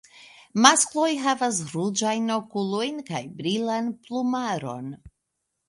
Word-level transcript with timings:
Maskloj 0.65 1.09
havas 1.25 1.59
ruĝajn 1.73 2.25
okulojn 2.37 2.99
kaj 3.13 3.21
brilan 3.43 3.95
plumaron. 4.07 4.93